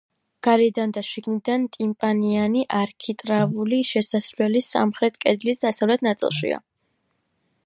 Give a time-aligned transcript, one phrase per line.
[0.45, 6.65] გარედან და შიგნიდან ტიმპანიანი არქიტრავული შესასვლელი სამხრეთ კედლის დასავლეთ ნაწილშია.